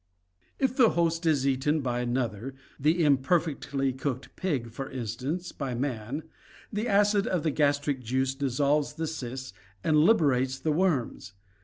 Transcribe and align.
If 0.57 0.75
the 0.75 0.89
host 0.97 1.27
is 1.27 1.45
eaten 1.47 1.81
by 1.81 1.99
another— 1.99 2.55
the 2.79 3.03
imperfectly 3.03 3.93
cooked 3.93 4.35
pig, 4.35 4.71
for 4.71 4.89
instance, 4.89 5.51
by 5.51 5.75
man— 5.75 6.23
the 6.73 6.87
acid 6.87 7.27
of 7.27 7.43
the 7.43 7.51
gastric 7.51 8.01
juice 8.01 8.33
dissolves 8.33 8.93
the 8.95 9.05
cysts 9.05 9.53
and 9.83 9.97
liberates 9.97 10.57
the 10.57 10.71
worms. 10.71 11.33